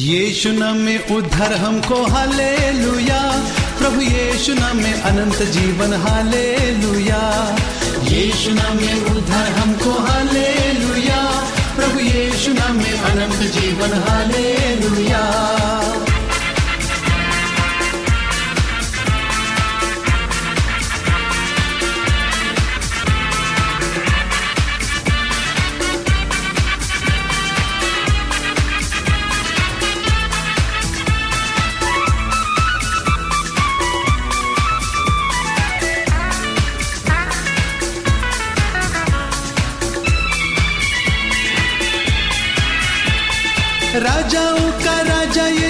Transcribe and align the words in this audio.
यीशु 0.00 0.52
नाम 0.52 0.76
में 0.76 1.08
उद्धार 1.08 1.52
हमको 1.52 2.02
हाले 2.02 2.72
लुया 2.72 3.44
प्रभु 3.78 4.00
यीशु 4.00 4.54
नाम 4.54 4.76
में 4.76 4.94
अनंत 4.94 5.42
जीवन 5.42 5.92
हाले 5.92 6.70
लुया 6.70 7.56
यीशु 8.02 8.50
नाम 8.50 8.76
में 8.76 9.04
उद्धार 9.04 9.52
हमको 9.52 9.90
हाले 9.90 10.72
लुया 10.72 11.44
प्रभु 11.76 12.00
यीशु 12.00 12.52
नाम 12.52 12.76
में 12.76 13.00
अनंत 13.00 13.36
जीवन, 13.36 13.92
हालेलुया। 14.08 15.20
राजाओं 15.20 15.59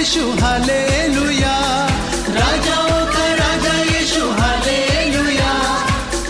यीशु 0.00 0.22
हालेलुया 0.40 1.56
राजाओं 2.36 3.00
का 3.14 3.24
राजा 3.40 3.74
यीशु 3.90 4.22
हालेलुया 4.38 5.52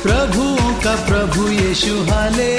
प्रभुओं 0.03 0.75
का 0.85 0.95
प्रभु 1.07 1.49
यीशु 1.49 1.95
हालेलुया 2.11 2.50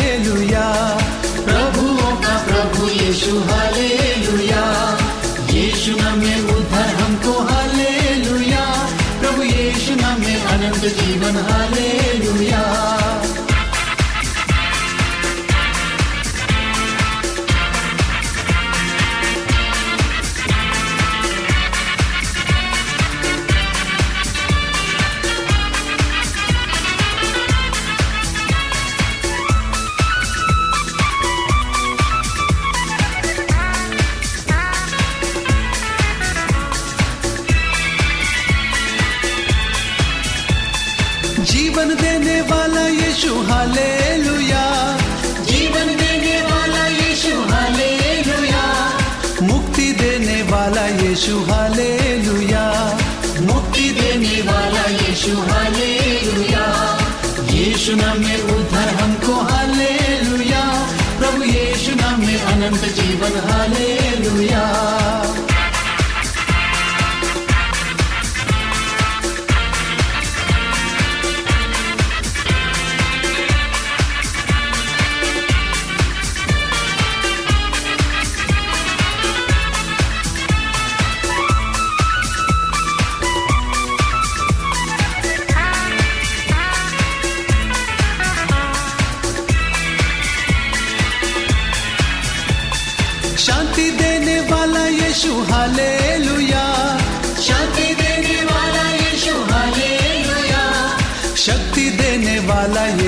you 55.26 55.36
want. 55.36 55.71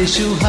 place 0.07 0.44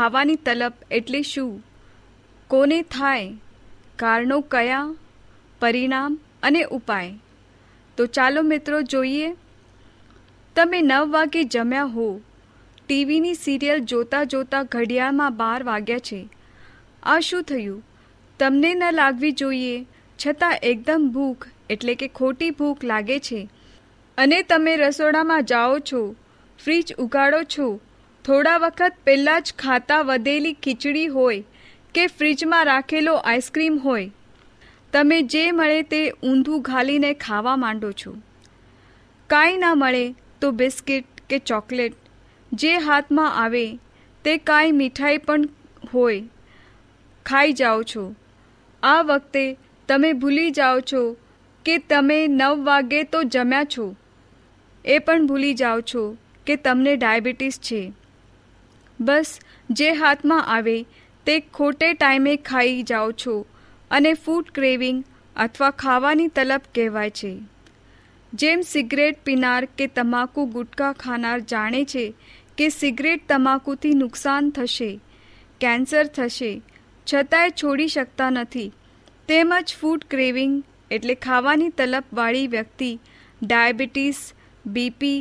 ખાવાની 0.00 0.36
તલબ 0.36 0.72
એટલે 0.90 1.22
શું? 1.22 1.64
કોને 2.48 2.82
થાય? 2.82 3.34
કારણો 3.96 4.40
કયા? 4.40 4.94
પરિણામ 5.60 6.18
અને 6.42 6.62
ઉપાય? 6.62 7.14
તો 7.96 8.06
ચાલો 8.06 8.42
મિત્રો 8.42 8.82
જોઈએ. 8.82 9.36
તમે 10.56 10.82
નવ 10.82 11.10
વાગે 11.10 11.44
જમ્યા 11.44 11.84
હો. 11.84 12.20
ટીવીની 12.88 13.34
સિરિયલ 13.34 13.78
જોતા 13.78 14.24
જોતા 14.24 14.62
ઘડિયાળમાં 14.62 15.36
બાર 15.36 15.62
વાગ્યા 15.62 15.98
છે. 15.98 16.28
આ 17.02 17.20
શું 17.20 17.42
થયું? 17.42 17.82
તમને 18.38 18.74
ન 18.74 18.82
લાગવી 18.90 19.32
જોઈએ. 19.32 19.86
છતાં 20.26 20.54
એકદમ 20.62 21.10
ભૂખ, 21.14 21.46
એટલે 21.70 21.94
કે 21.94 22.08
ખોટી 22.08 22.50
ભૂખ 22.50 22.84
લાગે 22.84 23.18
છે. 23.18 23.50
અને 24.18 24.42
તમે 24.42 24.76
રસોડામાં 24.76 25.44
જાઓ 25.44 25.78
છો. 25.78 26.16
ફ્રીજ 26.64 26.94
ઉગાડો 26.98 27.42
છો. 27.42 27.80
થોડા 28.24 28.58
વખત 28.58 28.96
પહેલાં 29.04 29.42
જ 29.42 29.54
ખાતા 29.58 30.00
વધેલી 30.02 30.56
ખીચડી 30.64 31.04
હોય 31.08 31.68
કે 31.94 32.02
ફ્રીજમાં 32.16 32.66
રાખેલો 32.66 33.14
આઈસ્ક્રીમ 33.20 33.78
હોય, 33.78 34.10
તમે 34.92 35.20
જે 35.34 35.44
મળે 35.52 35.78
તે 35.92 36.00
ઊંધું 36.10 36.62
ઘાલીને 36.62 37.12
ખાવા 37.20 37.54
માંડો 37.56 37.92
છો. 37.92 38.12
કાંઈ 39.30 39.62
ના 39.62 39.74
મળે 39.74 40.04
તો 40.40 40.50
બિસ્કિટ 40.58 41.22
કે 41.30 41.38
ચોકલેટ, 41.50 41.96
જે 42.52 42.72
હાથમાં 42.80 43.38
આવે 43.42 43.64
તે 44.24 44.36
કાંઈ 44.50 44.76
મીઠાઈ 44.80 45.22
પણ 45.26 45.48
હોય, 45.92 46.20
ખાઈ 47.26 47.52
જાઓ 47.52 47.86
છો. 47.92 48.04
આ 48.82 49.00
વખતે 49.02 49.44
તમે 49.88 50.10
ભૂલી 50.14 50.50
જાઓ 50.50 50.82
છો 50.92 51.02
કે 51.64 51.78
તમે 51.88 52.18
નવ 52.28 52.66
વાગે 52.66 53.00
તો 53.14 53.24
જમ્યા 53.34 53.70
છો. 53.76 53.86
એ 54.84 54.98
પણ 54.98 55.26
ભૂલી 55.26 55.54
જાઓ 55.54 55.80
છો 55.92 56.04
કે 56.46 56.58
તમને 56.66 56.94
ડાયાબિટીસ 56.96 57.58
છે. 57.60 57.80
બસ, 59.00 59.30
જે 59.70 59.92
હાથમાં 59.94 60.50
આવે, 60.54 60.76
તે 61.26 61.40
ખોટે 61.40 61.86
ટાઈમે 61.92 62.34
ખાઈ 62.48 62.82
જાઓ 62.82 63.12
છો 63.22 63.36
અને 63.90 64.12
ફૂડ 64.14 64.52
ક્રેવિંગ 64.54 65.04
અથવા 65.36 65.70
ખાવાની 65.70 66.28
તલબ 66.28 66.68
કહેવાય 66.74 67.10
છે. 67.10 67.32
જેમ 68.32 68.60
સિગરેટ 68.62 69.22
પીનાર 69.24 69.60
કે 69.78 69.86
તમાકુ 69.86 70.46
ગુટખા 70.46 70.92
ખાનાર 70.92 71.38
જાણે 71.52 71.84
છે 71.84 72.04
કે 72.58 72.68
સિગરેટ 72.68 73.28
તમાકુથી 73.28 73.94
નુકસાન 73.94 74.50
થશે, 74.50 74.90
કેન્સર 75.60 76.04
થશે, 76.06 76.52
છતાંય 77.06 77.56
છોડી 77.62 77.88
શકતા 77.88 78.30
નથી. 78.30 78.68
તેમજ 79.28 79.74
ફૂડ 79.80 80.06
ક્રેવિંગ 80.10 80.54
એટલે 80.90 81.14
ખાવાની 81.14 81.74
તલબવાળી 81.78 82.46
વ્યક્તિ 82.46 82.90
ડાયાબિટીસ, 83.42 84.20
બીપી 84.66 85.20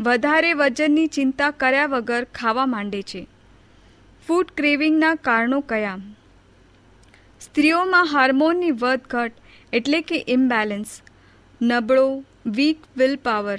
વધારે 0.00 0.52
વજનની 0.52 1.06
ચિંતા 1.06 1.50
કર્યા 1.50 1.86
વગર 1.86 2.24
ખાવા 2.24 2.66
માંડે 2.66 3.02
છે. 3.02 3.26
ફૂડ 4.26 4.46
ક્રેવિંગના 4.56 5.14
કારણો 5.14 5.60
કયા? 5.60 5.98
સ્ત્રીઓમાં 7.40 8.06
હાર્મોનની 8.06 8.70
વધઘટ 8.70 9.32
એટલે 9.72 10.00
કે 10.00 10.24
ઇમ્બેલેન્સ. 10.28 11.00
નબળો, 11.62 12.24
વીક 12.46 12.78
વિલ 12.96 13.16
પાવર 13.16 13.58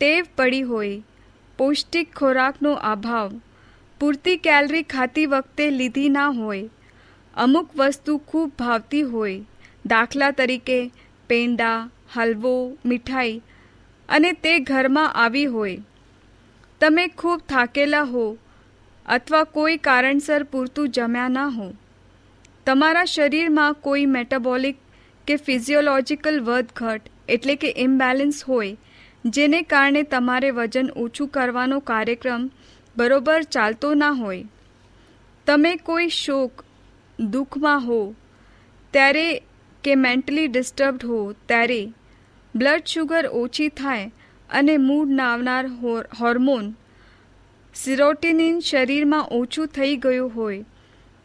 ટેવ 0.00 0.26
પડી 0.36 0.62
હોય. 0.62 1.02
પૌષ્ટિક 1.58 2.14
ખોરાકનો 2.16 2.72
અભાવ. 2.72 3.40
પૂરતી 4.00 4.36
કેલરી 4.36 4.82
ખાતી 4.82 5.26
વખતે 5.26 5.70
લીધી 5.70 6.08
ના 6.08 6.28
હોય. 6.28 6.70
અમુક 7.34 7.70
વસ્તુ 7.76 8.18
ખૂબ 8.18 8.52
ભાવતી 8.58 9.02
હોય. 9.02 9.44
દાખલા 9.86 10.30
તરીકે 10.30 10.90
પેંડા, 11.28 11.90
હલવો, 12.12 12.76
મીઠાઈ 12.86 13.42
અને 14.08 14.32
તે 14.32 14.58
ઘરમાં 14.58 15.12
આવી 15.12 15.46
હોય. 15.46 15.78
તમે 16.80 17.06
ખૂબ 17.08 17.40
થાકેલા 17.48 18.02
હો 18.02 18.38
અથવા 19.06 19.44
કોઈ 19.44 19.76
કારણસર 19.76 20.42
પૂરતું 20.42 20.88
જમ્યા 20.88 21.28
ના 21.28 21.48
હો. 21.48 21.72
તમારા 22.66 23.04
શરીરમાં 23.04 23.74
કોઈ 23.74 24.06
મેટાબોલિક 24.06 24.76
કે 25.26 25.36
ફિઝિયોલોજિકલ 25.36 26.40
વધઘટ 26.40 27.00
એટલે 27.28 27.56
કે 27.56 27.74
ઇમ્બેલેન્સ 27.76 28.44
હોય, 28.44 28.76
જેને 29.24 29.62
કારણે 29.62 30.02
તમારે 30.02 30.50
વજન 30.50 30.90
ઓછું 30.96 31.28
કરવાનો 31.28 31.80
કાર્યક્રમ 31.80 32.50
બરોબર 32.96 33.42
ચાલતો 33.42 33.94
ના 33.94 34.10
હોય. 34.10 34.44
તમે 35.46 35.76
કોઈ 35.76 36.08
શોક, 36.08 36.64
દુઃખમાં 37.20 37.80
હો, 37.80 38.14
ત્યારે 38.90 39.42
કે 39.84 39.94
મેન્ટલી 39.94 40.48
ડિસ્ટર્બડ 40.48 41.04
હો, 41.04 41.32
ત્યારે 41.32 41.92
બ્લડ 42.54 42.82
શુગર 42.86 43.26
ઓછી 43.26 43.68
થાય 43.68 44.12
અને 44.50 44.76
મૂડ 44.76 45.08
નાવનાર 45.08 45.66
હોર્મોન 46.20 46.74
સિરોટિનિન 47.74 48.60
શરીરમાં 48.60 49.28
ઓછું 49.28 49.66
થઈ 49.66 49.96
ગયું 49.96 50.34
હોય, 50.34 50.64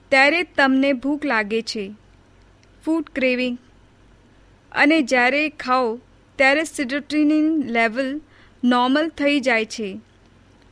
ત્યારે 0.09 0.43
તમને 0.43 0.93
ભૂખ 0.93 1.25
લાગે 1.25 1.61
છે. 1.61 1.93
Food 2.85 3.09
craving. 3.15 3.57
અને 4.71 5.01
જ્યારે 5.01 5.49
ખાઓ, 5.49 5.99
ત્યારે 6.35 6.63
સિરોટિનિન 6.63 7.61
લેવલ 7.67 8.21
નોર્મલ 8.63 9.07
થઈ 9.07 9.39
જાય 9.39 9.65
છે. 9.65 9.99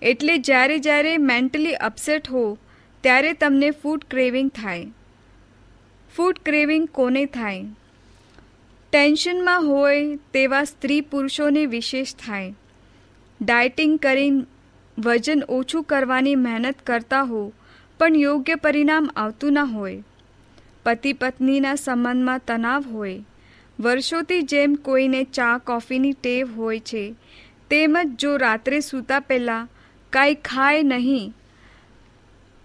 એટલે 0.01 0.37
જ્યારે 0.37 0.79
જ્યારે 0.79 1.17
મેન્ટલી 1.17 1.73
અપસેટ 1.73 2.29
હો, 2.29 2.57
ત્યારે 3.01 3.33
તમને 3.33 3.71
ફૂડ 3.71 4.03
ક્રેવિંગ 4.11 4.49
થાય. 4.49 4.87
ફૂડ 6.15 6.39
ક્રેવિંગ 6.45 6.87
કોને 6.87 7.25
થાય? 7.25 7.65
ટેન્શનમાં 8.93 9.65
હોય 9.65 10.17
તેવા 10.33 10.63
સ્ત્રી 10.63 11.01
પુરુષોને 11.01 11.63
વિશેષ 11.65 12.13
થાય. 12.15 12.51
ડાયટિંગ 13.39 13.95
કરીને 13.99 14.45
વજન 14.97 15.41
ઓછું 15.49 15.83
કરવાની 15.83 16.35
મહેનત 16.35 16.77
કરતા 16.81 17.23
હો, 17.23 17.41
પણ 17.99 18.15
યોગ્ય 18.15 18.55
પરિણામ 18.55 19.09
આવતું 19.15 19.53
ના 19.53 19.63
હોય. 19.63 20.03
પતિ 20.85 21.11
પત્નીના 21.13 21.75
સંબંધમાં 21.75 22.45
તણાવ 22.47 22.87
હોય. 22.91 23.25
વર્ષોથી 23.79 24.41
જેમ 24.41 24.75
કોઈને 24.75 25.23
ચા, 25.23 25.57
કોફીની 25.57 26.13
ટેવ 26.13 26.55
હોય 26.55 26.79
છે 26.79 27.03
તેમજ 27.69 28.15
જો 28.19 28.31
રાત્રે 28.37 28.79
સૂતા 28.79 29.19
પહેલાં 29.19 29.69
કાંઈ 30.13 30.39
ખાય 30.45 30.81
નહીં, 30.83 31.33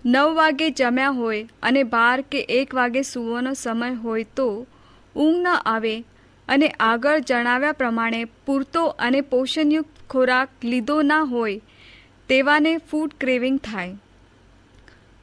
નવ 0.05 0.29
વાગે 0.35 0.71
જમ્યા 0.71 1.11
હોય 1.11 1.43
અને 1.63 1.83
બાર 1.83 2.19
કે 2.31 2.41
એક 2.51 2.75
વાગે 2.75 3.03
સૂવાનો 3.03 3.53
સમય 3.55 3.93
હોય 4.05 4.27
તો 4.37 4.49
ઊંઘ 5.17 5.43
ન 5.43 5.47
આવે 5.65 5.95
અને 6.49 6.69
આગળ 6.69 7.19
જણાવ્યા 7.19 7.73
પ્રમાણે 7.73 8.25
પૂરતો 8.25 8.87
અને 8.87 9.21
પોષણયુક્ત 9.21 10.11
ખોરાક 10.11 10.49
લીધો 10.65 11.03
ના 11.03 11.23
હોય 11.23 11.61
તેવાને 12.29 12.79
ફૂડ 12.79 13.11
ક્રેવિંગ 13.21 13.59
થાય. 13.59 13.97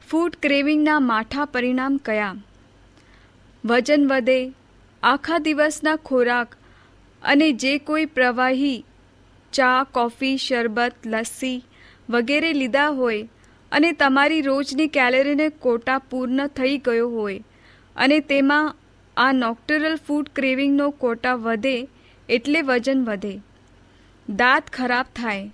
ફૂડ 0.08 0.36
ક્રેવિંગના 0.42 1.00
માઠા 1.00 1.44
પરિણામ 1.44 1.96
કયા? 1.96 2.36
વજન 3.64 4.06
વધે, 4.08 4.52
આખા 5.02 5.38
દિવસના 5.38 5.96
ખોરાક 5.96 6.56
અને 7.22 7.52
જે 7.52 7.78
કોઈ 7.78 8.04
પ્રવાહી 8.04 8.84
ચા, 9.52 9.84
કોફી, 9.84 10.36
શરબત, 10.36 10.94
લસ્સી 11.06 11.64
વગેરે 12.10 12.52
લીધા 12.52 12.88
હોય 12.88 13.28
અને 13.72 13.92
તમારી 13.92 14.40
રોજની 14.40 14.86
કેલેરીને 14.88 15.48
કોટા 15.48 15.98
પૂર્ણ 15.98 16.46
થઈ 16.46 16.78
ગયો 16.78 17.08
હોય 17.08 17.44
અને 17.96 18.20
તેમાં 18.20 18.74
આ 19.16 19.32
નોક્ટરલ 19.32 19.96
ફૂડ 19.96 20.28
ક્રેવિંગનો 20.36 20.90
કોટા 20.90 21.34
વધે 21.34 21.88
એટલે 22.28 22.62
વજન 22.62 23.04
વધે. 23.04 23.40
દાંત 24.28 24.70
ખરાબ 24.70 25.06
થાય. 25.16 25.50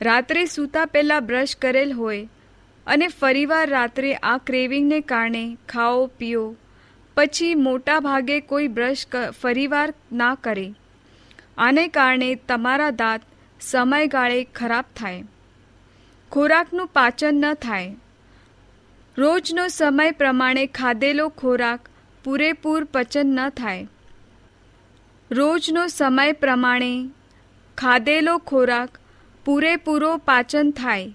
રાત્રે 0.00 0.44
સૂતા 0.44 0.86
પહેલાં 0.86 1.26
બ્રશ 1.26 1.56
કરેલ 1.56 1.92
હોય 1.92 2.28
અને 2.86 3.08
ફરીવાર 3.08 3.70
રાત્રે 3.70 4.14
આ 4.14 4.38
ક્રેવિંગને 4.38 5.00
કારણે 5.00 5.56
ખાઓ, 5.68 6.06
પીઓ. 6.06 6.56
પછી 7.16 7.54
મોટા 7.54 8.00
ભાગે 8.00 8.40
કોઈ 8.40 8.68
બ્રશ 8.68 9.06
ફરીવાર 9.42 9.94
ના 10.12 10.34
કરે. 10.34 10.74
આને 11.58 11.88
કારણે 11.88 12.34
તમારા 12.34 12.90
દાંત 12.90 13.20
સમયગાળે 13.60 14.44
ખરાબ 14.44 14.84
થાય. 14.96 15.24
ખોરાકનું 16.32 16.86
પાચન 16.86 17.34
ન 17.34 17.54
થાય. 17.54 17.96
રોજનો 19.18 19.68
સમય 19.68 20.10
પ્રમાણે 20.10 20.66
ખાધેલો 20.66 21.28
ખોરાક 21.28 21.80
પૂરેપૂર 22.24 22.84
પચન 22.84 23.26
ન 23.26 23.48
થાય. 23.48 23.88
રોજનો 25.30 25.86
સમય 25.86 26.32
પ્રમાણે 26.32 27.08
ખાધેલો 27.78 28.38
ખોરાક 28.38 28.98
પૂરેપૂરો 29.44 30.16
પાચન 30.16 30.70
થાય. 30.70 31.14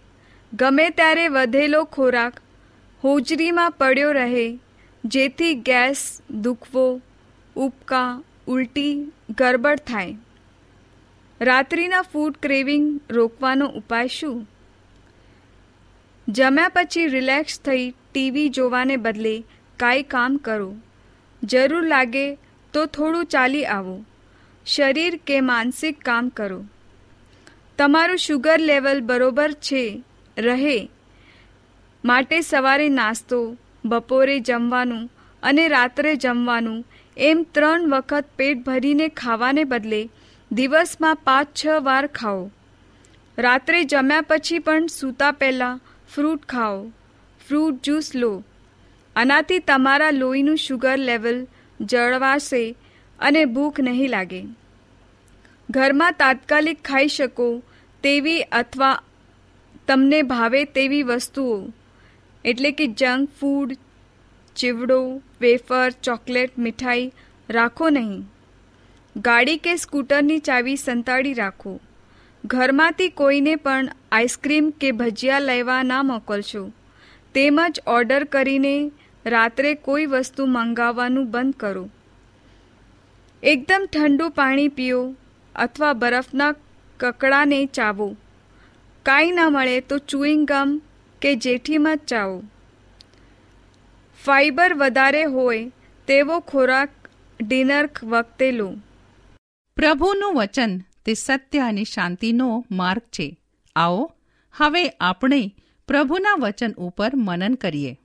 ગમે 0.54 0.90
ત્યારે 0.90 1.28
વધેલો 1.28 1.84
ખોરાક 1.84 2.34
હોજરીમાં 3.04 3.72
પડ્યો 3.72 4.12
રહે, 4.12 4.60
જેથી 5.06 5.54
ગેસ 5.54 6.22
દુખવો 6.32 7.02
ઉપકા 7.56 8.24
ઉલટી, 8.48 9.12
ગરબડ 9.38 9.80
થાય. 9.80 10.18
રાત્રિના 11.42 12.02
ફૂડ 12.02 12.38
ક્રેવિંગ 12.44 13.02
રોકવાનો 13.10 13.68
ઉપાય 13.68 14.08
શું? 14.08 14.50
જમ્યા 16.28 16.70
પછી 16.70 17.08
રિલેક્સ 17.08 17.60
થઈ 17.60 17.94
ટીવી 18.14 18.50
જોવાને 18.50 18.98
બદલે 18.98 19.44
કાંઈ 19.78 20.04
કામ 20.04 20.38
કરો. 20.38 20.76
જરૂર 21.44 21.88
લાગે 21.88 22.36
તો 22.74 22.86
થોડું 22.86 23.26
ચાલી 23.26 23.66
આવો. 23.66 24.06
શરીર 24.66 25.20
કે 25.28 25.42
માનસિક 25.42 26.02
કામ 26.04 26.30
કરો. 26.30 26.66
તમારું 27.78 28.18
શુગર 28.18 28.60
લેવલ 28.60 29.02
બરોબર 29.02 29.52
છે, 29.52 30.04
રહે. 30.38 30.90
માટે 32.06 32.42
સવારે 32.42 32.90
નાસ્તો, 32.90 33.58
બપોરે 33.86 34.40
જમવાનું 34.40 35.10
અને 35.44 35.68
રાત્રે 35.68 36.16
જમવાનું 36.16 36.86
એમ 37.18 37.46
ત્રણ 37.52 37.90
વખત 37.90 38.26
પેટ 38.36 38.58
ભરીને 38.58 39.10
ખાવાને 39.10 39.64
બદલે 39.64 40.10
દિવસમાં 40.52 41.16
પાંચ 41.16 41.48
છ 41.66 41.68
વાર 41.68 42.08
ખાઓ. 42.08 42.52
રાત્રે 43.38 43.84
જમ્યા 43.84 44.22
પછી 44.22 44.60
પણ 44.60 44.86
સૂતા 44.88 45.32
પહેલાં 45.32 45.80
ફ્રૂટ 46.16 46.46
ખાઓ. 46.46 46.90
ફ્રૂટ 47.48 47.84
જ્યુસ 47.84 48.16
લો. 48.16 48.44
આનાથી 49.18 49.64
તમારા 49.68 50.12
લોહીનું 50.12 50.58
શુગર 50.58 50.96
લેવલ 51.00 51.40
જળવાશે 51.80 52.64
અને 53.20 53.42
ભૂખ 53.46 53.80
નહીં 53.80 54.10
લાગે. 54.10 54.42
ઘરમાં 55.70 56.18
તાત્કાલિક 56.20 56.86
ખાઈ 56.86 57.08
શકો 57.08 57.48
તેવી 58.04 58.42
અથવા 58.52 58.94
તમને 59.88 60.22
ભાવે 60.22 60.62
તેવી 60.78 61.04
વસ્તુઓ, 61.04 61.58
એટલે 62.46 62.72
કે 62.72 62.88
જંક 62.88 63.30
ફૂડ 63.40 63.76
ચીવડો, 64.56 65.00
વેફર, 65.42 65.90
ચોકલેટ, 66.04 66.58
મીઠાઈ 66.58 67.12
રાખો 67.50 67.90
નહીં. 67.90 68.24
ગાડી 69.16 69.58
કે 69.58 69.76
સ્કૂટરની 69.76 70.40
ચાવી 70.40 70.76
સંતાડી 70.76 71.34
રાખો. 71.34 71.74
ઘરમાંથી 72.44 73.10
કોઈને 73.10 73.56
પણ 73.56 73.92
આઈસ્ક્રીમ 74.12 74.70
કે 74.82 74.92
ભજીયા 74.92 75.40
લેવા 75.40 75.82
ના 75.84 76.04
મોકલશો. 76.04 76.64
તેમજ 77.36 77.80
ઓર્ડર 77.88 78.24
કરીને 78.24 78.76
રાત્રે 79.30 79.74
કોઈ 79.74 80.06
વસ્તુ 80.06 80.46
મંગાવવાનું 80.46 81.32
બંધ 81.32 81.54
કરો. 81.54 81.90
એકદમ 83.44 83.88
ઠંડુ 83.94 84.30
પાણી 84.30 84.68
પીઓ 84.68 85.16
અથવા 85.56 85.94
બરફના 85.94 86.56
કકડાને 87.00 87.66
ચાવો. 87.66 88.16
કાંઈ 89.04 89.32
ના 89.32 89.50
મળે 89.50 89.82
તો 89.82 89.98
ચુઈંગ 89.98 90.48
ગમ 90.48 90.82
કે 91.22 91.36
જેઠીમાં 91.36 91.98
જ 91.98 92.00
ચાવો. 92.00 92.44
ફાઈબર 94.26 94.74
વધારે 94.74 95.24
હોય 95.24 95.72
તેવો 96.08 96.40
ખોરાક 96.40 96.90
ડિનર 97.42 97.90
વખતે 98.04 98.52
લો. 98.52 98.76
પ્રભુનું 99.76 100.34
વચન 100.34 100.82
તે 101.06 101.14
સત્ય 101.14 101.60
અને 101.60 101.84
શાંતિનો 101.84 102.66
માર્ગ 102.72 103.02
છે. 103.02 103.38
આવો, 103.76 104.12
હવે 104.54 104.90
આપણે 104.90 105.56
પ્રભુના 105.88 106.36
વચન 106.40 106.72
ઉપર 106.72 107.12
મનન 107.16 107.54
કરીએ. 107.54 107.98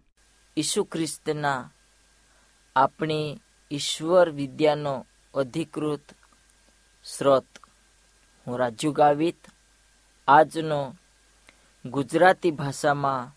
ઈસુ 0.56 0.84
ખ્રિસ્તના 0.84 1.70
આપણી 2.76 3.40
ઈશ્વર 3.70 4.30
વિદ્યાનો 4.30 5.06
અધિકૃત 5.34 6.00
સ્રોત 7.04 7.46
હું 8.46 8.58
રાજુ 8.58 8.92
ગાવિત 8.92 9.36
આજનો 10.28 10.96
ગુજરાતી 11.86 12.50
ભાષામાં 12.50 13.32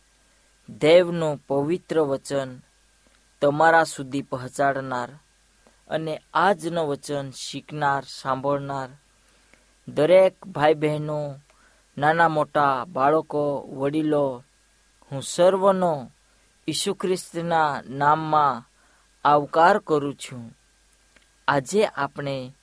દેવનું 0.77 1.37
પવિત્ર 1.47 1.99
વચન 1.99 2.59
તમારા 3.41 3.83
સુધી 3.83 4.21
પહોંચાડનાર 4.21 5.09
અને 5.89 6.21
આજનું 6.33 6.87
વચન 6.87 7.31
શીખનાર, 7.31 8.03
સાંભળનાર 8.03 8.89
દરેક 9.87 10.47
ભાઈ 10.47 10.73
બહેનો 10.73 11.35
નાના 11.97 12.27
મોટા 12.27 12.85
બાળકો, 12.85 13.69
વડીલો, 13.77 14.43
હું 15.11 15.21
સર્વનો 15.21 16.11
ઈસુ 16.67 16.93
ખ્રિસ્તના 16.93 17.81
નામમાં 17.89 18.69
આવકાર 19.25 19.79
કરું 19.79 20.15
છું. 20.15 20.57
આજે 21.47 21.85
આપણે 21.85 22.55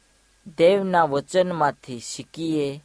દેવના 0.58 1.04
વચનમાંથી 1.04 2.00
શીખીએ 2.00 2.84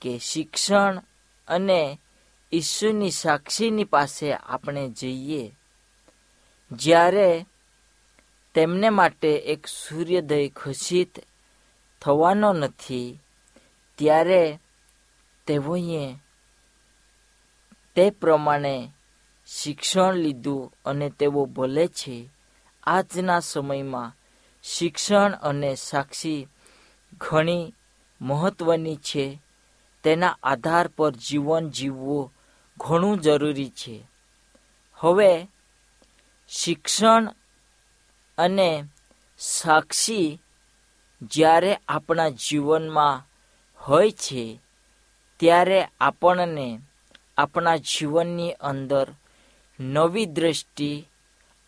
કે 0.00 0.18
શિક્ષણ 0.18 1.02
અને 1.48 2.00
ઈસુની 2.52 3.10
સાક્ષીની 3.10 3.84
પાસે 3.84 4.32
આપણે 4.32 4.88
જઈએ. 4.88 5.56
જ્યારે 6.72 7.46
તેમને 8.54 8.88
માટે 8.88 9.36
એક 9.36 9.66
સૂર્યોદય 9.66 10.48
ઘોષિત 10.48 11.18
થવાનો 12.02 12.52
નથી, 12.52 13.20
ત્યારે 13.98 14.58
તેઓએ 15.46 16.14
તે 17.94 18.10
પ્રમાણે 18.10 18.92
શિક્ષણ 19.46 20.14
લીધું 20.14 20.72
અને 20.84 21.10
તેઓ 21.10 21.44
બોલે 21.44 21.86
છે, 21.86 22.30
આજના 22.82 23.40
સમયમાં 23.40 24.12
શિક્ષણ 24.62 25.32
અને 25.32 25.74
સાક્ષી 25.74 26.48
ઘણી 27.12 27.74
મહત્વની 28.20 28.96
છે. 28.96 29.42
તેના 30.02 30.38
આધાર 30.42 30.88
પર 30.88 31.10
જીવન 31.10 31.70
જીવવું 31.70 32.32
ઘણું 32.78 33.20
જરૂરી 33.20 33.68
છે. 33.68 34.08
હવે, 34.94 35.48
શિક્ષણ 36.48 37.28
અને 38.38 38.84
સાક્ષી 39.38 40.40
જ્યારે 41.22 41.78
આપણા 41.88 42.28
જીવનમાં 42.28 43.28
હોય 43.76 44.10
છે, 44.10 44.60
ત્યારે 45.36 45.88
આપણને 46.00 46.78
આપણા 47.36 47.76
જીવનની 47.76 48.52
અંદર 48.52 49.14
નવી 49.80 50.26
દ્રષ્ટિ 50.26 51.08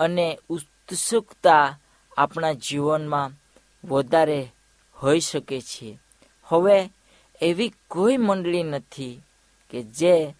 અને 0.00 0.38
ઉત્સુકતા 0.49 1.79
આપણા 2.19 2.53
જીવનમાં 2.53 3.31
વધારે 3.88 4.49
હોઈ 5.03 5.21
શકે 5.21 5.61
છે. 5.61 5.99
હવે 6.45 6.91
એવી 7.41 7.73
કોઈ 7.88 8.17
મંડળી 8.17 8.62
નથી 8.62 9.23
કે 9.71 9.83
જે 9.83 10.35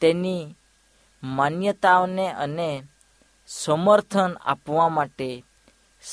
તેની 0.00 0.54
માન્યતાઓને 1.22 2.32
અને 2.32 2.82
સમર્થન 3.46 4.36
આપવા 4.40 4.88
માટે 4.88 5.44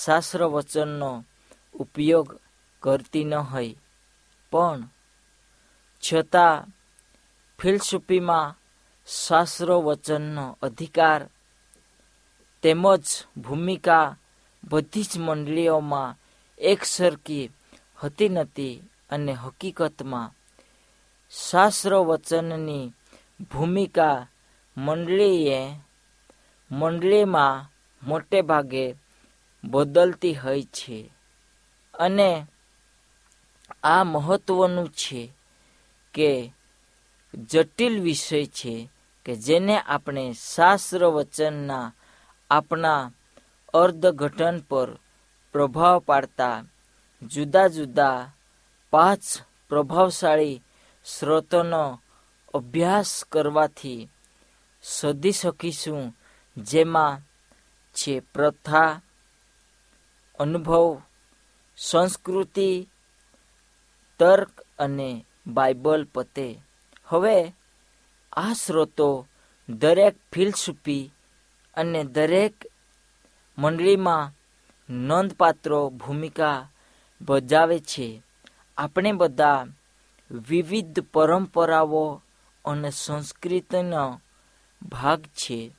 શાસ્ત્ર 0.03 0.43
વચનનો 0.43 1.25
ઉપયોગ 1.73 2.39
કરતી 2.79 3.23
ન 3.23 3.33
હોય. 3.33 3.75
પણ 4.51 4.89
છતાં 6.13 6.65
ફિલસૂફીમાં 7.59 8.58
શાસ્ત્ર 9.09 9.69
વચનનો 9.79 10.45
અધિકાર 10.61 11.21
તેમજ 12.63 13.05
ભૂમિકા 13.35 14.07
બધી 14.63 15.09
જ 15.09 15.13
મંડળીઓમાં 15.17 16.17
એકસરખી 16.59 17.51
હતી 17.99 18.33
નથી 18.35 18.83
અને 19.09 19.33
હકીકતમાં 19.33 20.33
શાસ્ત્ર 21.33 21.93
વચનની 22.01 22.93
ભૂમિકા 23.49 24.17
મંડળીએ 24.77 25.59
મંડળીમાં 26.71 27.65
મોટે 28.03 28.39
ભાગે 28.41 28.85
બદલતી 29.63 30.33
હોય 30.33 30.65
છે 30.67 30.97
અને 31.93 32.29
આ 33.83 34.03
મહત્વનું 34.05 34.87
છે 34.91 35.21
કે 36.13 36.31
જટિલ 37.33 37.95
વિષય 37.99 38.45
છે 38.47 38.75
કે 39.25 39.35
જેને 39.35 39.79
આપણે 39.79 40.33
શાસ્ત્ર 40.55 41.05
વચનના 41.05 41.93
આપણા 42.49 43.11
અર્ધઘટન 43.73 44.59
પર 44.59 44.99
પ્રભાવ 45.51 45.99
પાડતા 45.99 46.63
જુદા 47.21 47.67
જુદા 47.67 48.31
પાંચ 48.91 49.21
પ્રભાવશાળી 49.69 50.63
સ્રોતોનો 51.05 52.01
અભ્યાસ 52.53 53.23
કરવાથી 53.31 54.09
શોધી 54.83 55.31
શકીશું, 55.31 56.15
જેમાં 56.57 57.21
છે 57.93 58.19
પ્રથા, 58.19 59.01
અનુભવ, 60.39 61.01
સંસ્કૃતિ, 61.77 62.89
તર્ક 64.19 64.61
અને 64.79 65.25
બાઇબલ 65.47 66.07
પતે. 66.13 66.61
હવે 67.05 67.53
આ 68.39 68.53
સ્રોતો 68.53 69.27
દરેક 69.69 70.15
ફિલસૂફી 70.33 71.11
અને 71.77 72.03
દરેક 72.03 72.53
મંડળીમાં 73.57 74.33
નોંધપાત્ર 74.93 75.87
ભૂમિકા 75.87 76.69
ભજાવે 77.21 77.79
છે. 77.79 78.23
આપણે 78.77 79.11
બધા 79.11 79.65
વિવિધ 80.31 80.99
પરંપરાઓ 81.13 82.21
અને 82.65 82.89
સંસ્કૃતિનો 82.89 84.21
ભાગ 84.81 85.21
છે, 85.21 85.75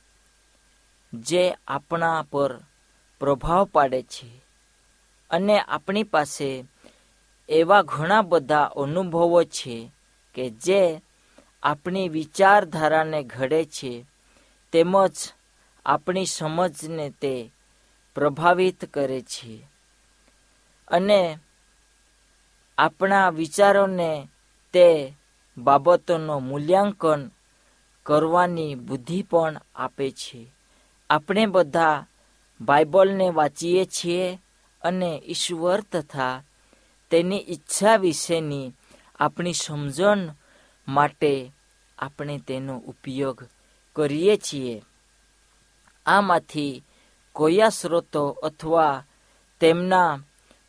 જે 1.13 1.55
આપણા 1.67 2.25
પર 2.31 2.59
પ્રભાવ 3.19 3.65
પાડે 3.65 4.01
છે. 4.01 4.41
અને 5.29 5.59
આપણી 5.59 6.03
પાસે 6.03 6.65
એવા 7.49 7.81
ઘણા 7.81 8.21
બધા 8.21 8.63
અનુભવો 8.63 9.43
છે 9.43 9.91
કે 10.33 10.49
જે 10.49 11.01
આપણી 11.63 12.09
વિચારધારાને 12.09 13.23
ઘડે 13.23 13.65
છે, 13.65 14.05
તેમજ 14.71 15.15
આપણી 15.85 16.25
સમજને 16.25 17.09
તે 17.09 17.51
પ્રભાવિત 18.15 18.85
કરે 18.85 19.21
છે. 19.21 19.67
અને 20.87 21.37
આપણા 22.77 23.29
વિચારોને 23.29 24.27
તે 24.73 25.17
બાબતોનું 25.57 26.43
મૂલ્યાંકન 26.43 27.31
કરવાની 28.03 28.75
બુદ્ધિ 28.75 29.21
પણ 29.21 29.61
આપે 29.75 30.11
છે. 30.11 30.51
આપણે 31.09 31.45
બધા 31.45 32.05
બાઇબલને 32.61 33.29
વાંચીએ 33.29 33.85
છીએ 33.85 34.39
અને 34.81 35.21
ઈશ્વર 35.25 35.81
તથા 35.81 36.43
તેની 37.09 37.45
ઈચ્છા 37.47 37.95
વિશેની 37.95 38.71
આપણી 39.19 39.53
સમજણ 39.53 40.17
માટે 40.95 41.33
આપણે 41.97 42.35
તેનો 42.47 42.73
ઉપયોગ 42.91 43.37
કરીએ 43.95 44.35
છીએ. 44.37 44.75
આમાંથી 46.05 46.83
કોયા 47.35 47.69
સ્રોતો 47.69 48.23
અથવા 48.43 49.03
તેમના 49.61 50.11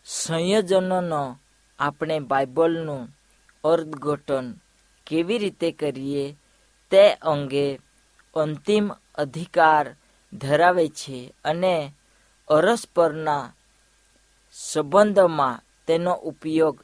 સંયોજનોનો 0.07 1.23
આપણે 1.79 2.17
બાઇબલનું 2.21 3.05
અર્થઘટન 3.65 4.47
કેવી 5.07 5.39
રીતે 5.39 5.69
કરીએ 5.73 6.25
તે 6.93 7.03
અંગે 7.23 7.67
અંતિમ 8.37 8.87
અધિકાર 9.15 9.87
ધરાવે 10.33 10.87
છે 10.91 11.19
અને 11.45 11.75
અરસપરના 12.49 13.45
સંબંધમાં 14.57 15.63
તેનો 15.87 16.13
ઉપયોગ 16.23 16.77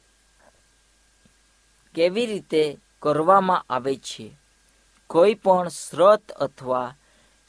કેવી 1.95 2.25
રીતે 2.25 2.63
કરવામાં 3.01 3.65
આવે 3.69 3.95
છે. 3.95 4.37
કોઈ 5.07 5.33
પણ 5.33 5.67
સ્રોત 5.67 6.31
અથવા 6.31 6.95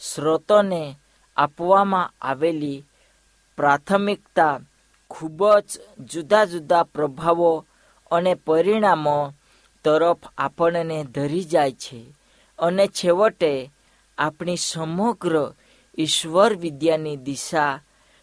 સ્રોતોને 0.01 0.97
આપવામાં 1.37 2.13
આવેલી 2.23 2.85
પ્રાથમિકતા 3.57 4.61
ખૂબ 5.11 5.59
જ 5.59 5.81
જુદા 5.99 6.45
જુદા 6.45 6.83
પ્રભાવો 6.83 7.67
અને 8.11 8.35
પરિણામો 8.35 9.35
તરફ 9.85 10.19
આપણને 10.39 11.05
ધરી 11.05 11.45
જાય 11.45 11.73
છે 11.73 12.01
અને 12.59 12.87
છેવટે 12.87 13.73
આપણી 14.19 14.57
સમગ્ર 14.57 15.53
ઈશ્વર 15.99 16.55
વિદ્યાની 16.55 17.17
દિશા 17.17 17.81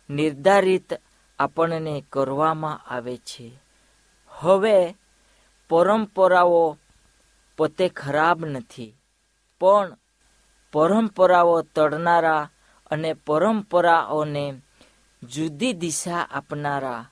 નિર્ધારિત 0.09 0.93
આપણને 1.39 2.03
કરવામાં 2.13 2.81
આવે 2.93 3.17
છે. 3.17 3.51
હવે 4.29 4.95
પરંપરાઓ 5.69 6.77
પોતે 7.57 7.89
ખરાબ 7.89 8.45
નથી. 8.45 8.91
પણ 9.61 9.89
પરંપરાઓ 10.73 11.61
તડનારા 11.75 12.43
અને 12.91 13.11
પરંપરાઓને 13.25 14.45
જુદી 15.21 15.73
દિશા 15.73 16.23
આપનારા 16.29 17.03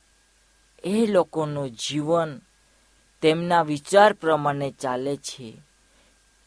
એ 0.83 1.05
લોકોનું 1.05 1.69
જીવન 1.75 2.31
તેમના 3.23 3.61
વિચાર 3.61 4.13
પ્રમાણે 4.13 4.69
ચાલે 4.71 5.17
છે. 5.17 5.47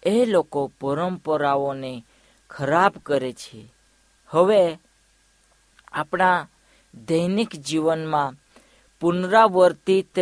એ 0.03 0.25
લોકો 0.25 0.61
પરંપરાઓને 0.81 1.93
ખરાબ 2.51 2.95
કરે 3.03 3.33
છે. 3.33 3.61
હવે 4.31 4.63
આપણા 5.93 6.49
દૈનિક 6.95 7.51
જીવનમાં 7.59 8.35
પુનરાવર્તિત 9.03 10.17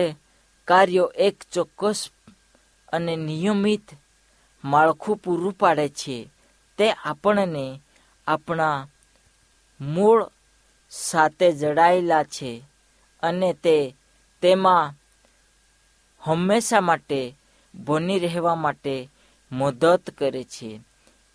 કાર્યો 0.68 1.08
એક 1.18 1.36
ચોક્કસ 1.52 2.00
અને 2.96 3.16
નિયમિત 3.16 3.86
માળખું 4.64 5.16
પૂરું 5.16 5.52
પાડે 5.52 5.88
છે. 5.88 6.18
તે 6.78 6.86
આપણને 7.04 7.66
આપણા 8.26 8.88
મૂળ 9.80 10.20
સાથે 10.90 11.52
જડાયેલા 11.52 12.24
છે 12.24 12.52
અને 13.22 13.50
તે 13.64 13.76
તેમાં 14.42 14.94
હંમેશા 16.20 16.80
માટે 16.80 17.20
બની 17.74 18.18
રહેવા 18.18 18.54
માટે 18.54 18.94
મદદ 19.52 20.02
કરે 20.18 20.42
છે. 20.54 20.70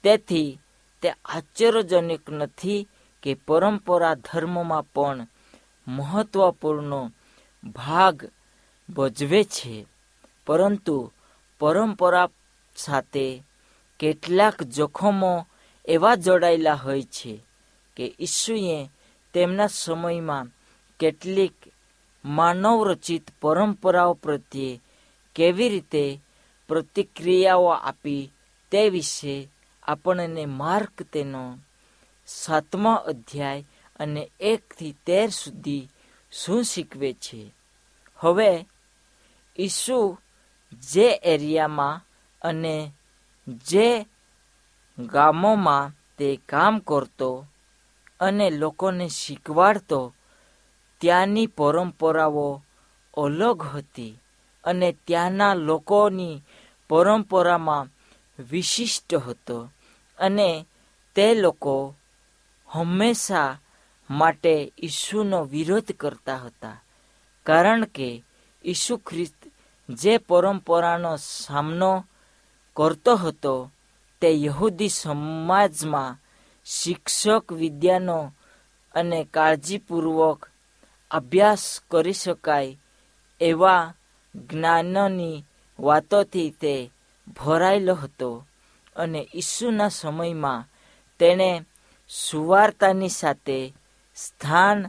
તેથી 0.03 0.59
તે 1.01 1.09
આશ્ચર્યજનક 1.09 2.29
નથી 2.29 2.87
કે 3.23 3.31
પરંપરા 3.47 4.13
ધર્મમાં 4.15 4.83
પણ 4.83 5.27
મહત્વપૂર્ણ 5.87 6.93
ભાગ 7.63 8.15
ભજવે 8.89 9.43
છે. 9.43 9.75
પરંતુ 10.47 11.11
પરંપરા 11.61 12.29
સાથે 12.75 13.43
કેટલાક 13.99 14.63
જોખમો 14.63 15.47
એવા 15.85 16.15
જોડાયેલા 16.15 16.73
હોય 16.73 17.03
છે 17.03 17.33
કે 17.97 18.15
ઈસુએ 18.19 18.89
તેમના 19.33 19.67
સમયમાં 19.67 20.47
કેટલીક 20.99 21.53
માનવ 22.25 22.87
રચિત 22.87 23.31
પરંપરાઓ 23.41 24.13
પ્રત્યે 24.13 24.81
કેવી 25.35 25.69
રીતે 25.69 26.21
પ્રતિક્રિયાઓ 26.67 27.67
આપી 27.67 28.31
તે 28.71 28.89
વિશે 28.89 29.49
આપણને 29.83 30.45
માર્ક 30.45 31.01
તેનો 31.13 31.57
સાતમા 32.27 32.93
અધ્યાય 32.93 33.65
અને 33.99 34.31
એકથી 34.39 34.95
તેર 35.05 35.29
સુધી 35.29 35.89
શું 36.31 36.63
શીખવે 36.63 37.13
છે? 37.13 37.53
હવે 38.17 38.65
ઈસુ 39.59 40.17
જે 40.71 41.07
એરિયામાં 41.23 42.03
અને 42.41 42.75
જે 43.67 44.05
ગામોમાં 44.97 45.93
તે 46.17 46.39
કામ 46.49 46.79
કરતો 46.79 47.45
અને 48.19 48.49
લોકોને 48.51 49.07
શીખવાડતો, 49.09 50.13
ત્યાંની 51.01 51.47
પરંપરાઓ 51.47 52.61
અલગ 53.17 53.59
હતી 53.63 54.19
અને 54.63 54.89
ત્યાંના 55.07 55.53
લોકોની 55.53 56.43
પરંપરામાં 56.89 57.91
વિશિષ્ટ 58.39 59.15
હતો 59.15 59.57
અને 60.17 60.65
તે 61.15 61.35
લોકો 61.35 61.95
હંમેશા 62.69 63.59
માટે 64.09 64.73
ઈસુનો 64.83 65.39
વિરોધ 65.43 65.91
કરતા 65.91 66.37
હતા. 66.37 66.83
કારણ 67.45 67.83
કે 67.85 68.23
ઈસુ 68.65 68.97
ખ્રિસ્ત 68.97 69.40
જે 69.99 70.13
પરંપરાનો 70.17 71.13
સામનો 71.17 71.91
કરતો 72.75 73.13
હતો 73.15 73.55
તે 74.21 74.29
યહૂદી 74.45 74.89
સમાજમાં 74.89 76.19
શિક્ષક 76.65 77.45
વિદ્યાનો 77.51 78.33
અને 78.93 79.19
કાળજીપૂર્વક 79.33 80.39
અભ્યાસ 81.11 81.63
કરી 81.91 82.13
શકાય 82.13 82.79
એવા 83.41 83.93
જ્ઞાનની 84.35 85.45
વાતોથી 85.79 86.51
તે 86.51 86.91
ભરાયેલો 87.35 87.95
હતો 87.95 88.45
અને 88.95 89.21
ઈસુના 89.35 89.89
સમયમાં 89.89 90.67
તેણે 91.19 91.65
સુવાર્તાની 92.09 93.09
સાથે 93.09 93.59
સ્થાન 94.15 94.79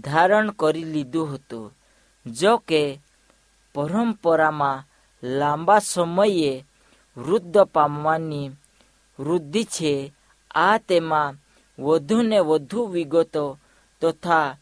ધારણ 0.00 0.50
કરી 0.50 0.84
લીધું 0.84 1.32
હતું, 1.34 1.74
જો 2.26 2.52
કે 2.58 2.82
પરંપરામાં 3.74 4.84
લાંબા 5.22 5.78
સમયે 5.78 6.64
વૃદ્ધ 7.16 7.58
પામવાની 7.58 8.50
વૃદ્ધિ 9.18 9.64
છે. 9.64 10.12
આ 10.54 10.78
તેમાં 10.78 11.34
વધુને 11.78 12.38
વધુ 12.38 12.80
વિગતો 12.84 13.58
તથા 14.02 14.56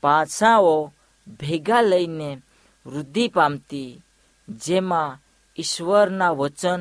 પાસાઓ 0.00 0.92
ભેગા 1.40 1.82
લઈને 1.82 2.42
વૃદ્ધિ 2.86 3.28
પામતી, 3.28 4.02
જેમાં 4.48 5.18
ઈશ્વરના 5.58 6.30
વચન 6.30 6.80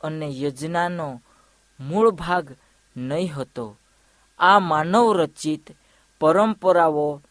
અને 0.00 0.26
યોજનાનો 0.26 1.22
મૂળ 1.80 2.10
ભાગ 2.10 2.46
નહીં 2.96 3.34
હતો. 3.34 3.76
આ 4.38 4.58
માનવ 4.58 5.06
રચિત 5.16 5.64
પરંપરાઓ 6.20 7.22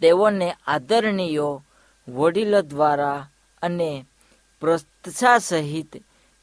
તેઓને 0.00 0.48
આદરણીય 0.66 1.48
વડીલો 2.08 2.60
દ્વારા 2.62 3.28
અને 3.62 3.90
પ્રોત્સાહ 4.62 5.40
સહિત 5.40 5.92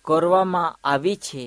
કરવામાં 0.05 0.75
આવી 0.83 1.23
છે 1.25 1.43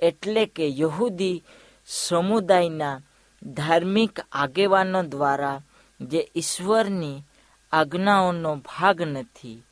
એટલે 0.00 0.42
કે 0.46 0.66
યહૂદી 0.80 1.44
સમુદાયના 1.88 3.02
ધાર્મિક 3.42 4.14
આગેવાનો 4.32 5.00
દ્વારા 5.02 5.64
જે 6.00 6.20
ઈશ્વરની 6.36 7.24
આજ્ઞાઓનો 7.72 8.50
ભાગ 8.66 8.98
નથી, 9.04 9.64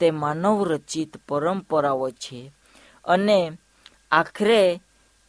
તે 0.00 0.06
માનવ 0.10 0.58
રચિત 0.70 1.12
પરંપરાઓ 1.28 2.08
છે 2.22 2.40
અને 3.04 3.38
આખરે 4.10 4.62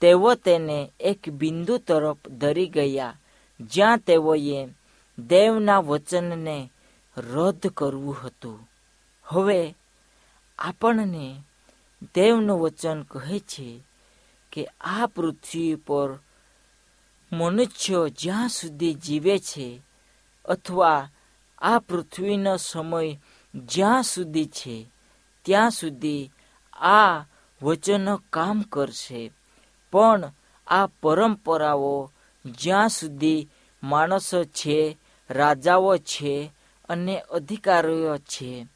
તેઓ 0.01 0.31
તેને 0.35 0.79
એક 0.99 1.21
બિંદુ 1.29 1.75
તરફ 1.77 2.21
ધરી 2.39 2.73
ગયા, 2.75 3.19
જ્યાં 3.59 3.99
તેઓએ 3.99 4.59
દેવના 5.17 5.79
વચનને 5.79 6.57
રદ 7.19 7.67
કરવું 7.67 8.17
હતું. 8.23 8.69
હવે 9.23 9.75
આપણને 10.59 11.43
દેવનું 12.15 12.59
વચન 12.59 13.03
કહે 13.03 13.39
છે 13.39 13.83
કે 14.51 14.65
આ 14.81 15.05
પૃથ્વી 15.05 15.75
પર 15.75 16.19
મનુષ્યો 17.31 18.09
જ્યાં 18.09 18.49
સુધી 18.49 18.93
જીવે 18.93 19.39
છે 19.39 19.81
અથવા 20.45 21.09
આ 21.61 21.79
પૃથ્વીનો 21.79 22.57
સમય 22.57 23.17
જ્યાં 23.55 24.03
સુધી 24.03 24.45
છે, 24.45 24.89
ત્યાં 25.41 25.71
સુધી 25.71 26.31
આ 26.73 27.25
વચનો 27.63 28.21
કામ 28.29 28.61
કરશે. 28.61 29.31
પણ 29.91 30.31
આ 30.67 30.85
પરંપરાઓ 30.85 32.11
જ્યાં 32.45 32.89
સુધી 32.89 33.49
માણસો 33.83 34.43
છે, 34.43 34.97
રાજાઓ 35.29 35.97
છે 35.97 36.51
અને 36.89 37.19
અધિકારીઓ 37.19 38.17
છે. 38.17 38.67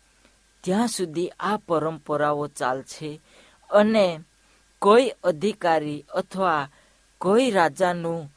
ત્યાં 0.64 0.88
સુધી 0.88 1.30
આ 1.40 1.58
પરંપરાઓ 1.58 2.48
ચાલશે 2.48 3.22
અને 3.70 4.20
કોઈ 4.82 5.10
અધિકારી 5.24 6.06
અથવા 6.16 6.70
કોઈ 7.22 7.52
રાજાનું 7.52 8.34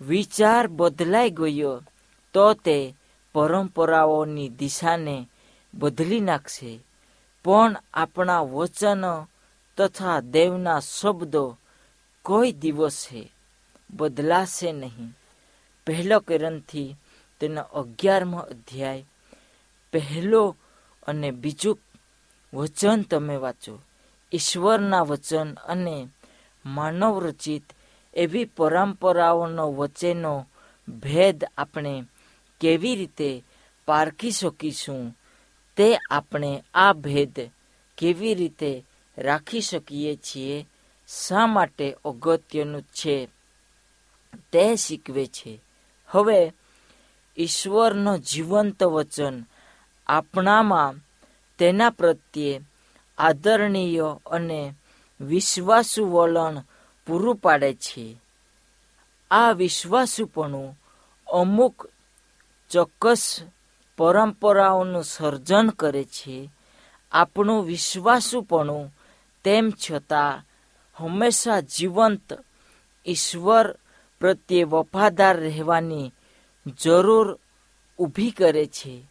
વિચાર 0.00 0.66
બદલાઈ 0.68 1.30
ગયો, 1.30 1.82
તો 2.32 2.54
તે 2.54 2.94
પરંપરાઓની 3.32 4.48
દિશાને 4.48 5.28
બદલી 5.74 6.20
નાખશે. 6.20 6.80
પણ 7.44 7.76
આપણા 7.94 8.40
વચનો 8.40 9.28
તથા 9.78 10.20
દેવના 10.20 10.80
શબ્દો 10.80 11.58
કોઈ 12.22 12.52
દિવસે 12.52 13.32
બદલાશે 13.90 14.72
નહીં. 14.72 15.16
પહેલો 15.86 16.20
કિરણથી 16.20 16.96
તેનો 17.42 17.62
અગિયારમો 17.62 18.38
અધ્યાય. 18.38 19.04
પહેલો 19.92 20.56
અને 21.06 21.30
બીજું 21.30 21.78
વચન 22.54 23.02
તમે 23.02 23.36
વાંચો. 23.36 23.82
ઈશ્વરના 24.32 25.02
વચન 25.02 25.54
અને 25.54 26.08
માનવ 26.66 27.26
રચિત 27.26 27.64
એવી 28.14 28.44
પરંપરાઓનો 28.44 29.72
વચ્ચેનો 29.72 30.46
ભેદ 30.88 31.44
આપણે 31.58 32.04
કેવી 32.60 32.96
રીતે 32.96 33.44
પારખી 33.86 34.30
શકીશું 34.30 35.16
તે 35.76 35.88
આપણે 36.10 36.64
આ 36.74 36.92
ભેદ 36.92 37.50
કેવી 37.98 38.34
રીતે 38.34 38.84
રાખી 39.18 39.60
શકીએ 39.60 40.16
છીએ, 40.16 40.66
શા 41.08 41.46
માટે 41.46 41.96
અગત્યનું 42.04 42.82
છે 42.82 43.28
તે 44.52 44.76
શીખવે 44.76 45.26
છે. 45.26 45.60
હવે 46.06 46.52
ઈશ્વરનો 47.38 48.18
જીવંત 48.18 48.82
વચન 48.82 49.44
આપણામાં 50.06 50.94
તેના 51.58 51.90
પ્રત્યે 51.90 52.60
આદરણીય 53.18 54.02
અને 54.26 54.74
વિશ્વાસુ 55.20 56.04
વલણ 56.04 56.62
પૂરું 57.06 57.36
પાડે 57.36 57.74
છે. 57.74 58.16
આ 59.30 59.52
વિશ્વાસુપણું 59.52 60.80
અમુક 61.32 61.90
ચોક્કસ 62.70 63.40
પરંપરાઓનું 63.98 65.04
સર્જન 65.04 65.68
કરે 65.68 66.04
છે. 66.04 66.50
આપણું 67.12 67.64
વિશ્વાસુપણું 67.64 68.94
તેમ 69.44 69.70
છતાં 69.70 70.44
હંમેશા 70.94 71.60
જીવંત 71.60 72.32
ઈશ્વર 73.06 73.76
પ્રત્યે 74.20 74.64
વફાદાર 74.64 75.36
રહેવાની 75.36 76.12
જરૂર 76.66 77.38
ઊભી 77.98 78.30
કરે 78.30 78.66
છે. 78.66 79.02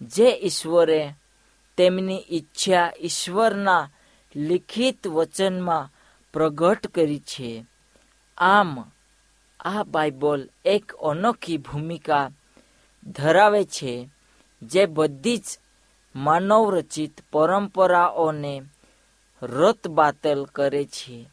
જે 0.00 0.40
ઈશ્વરે 0.42 1.12
તેમની 1.76 2.24
ઈચ્છા 2.30 2.92
ઈશ્વરના 3.00 3.90
લિખિત 4.36 5.08
વચનમાં 5.08 5.90
પ્રગટ 6.32 6.86
કરી 6.86 7.18
છે. 7.18 7.64
આમ 8.38 8.84
આ 9.60 9.82
બાઇબલ 9.82 10.48
એક 10.64 10.92
અનોખી 10.92 11.58
ભૂમિકા 11.58 12.30
ધરાવે 13.06 13.64
છે, 13.64 14.08
જે 14.62 14.86
બધી 14.86 15.36
જ 15.36 15.44
માનવ 16.16 16.70
રચિત 16.70 17.20
પરંપરાઓને 17.32 18.62
રતબાતલ 19.42 20.44
કરે 20.44 20.84
છે. 20.84 21.28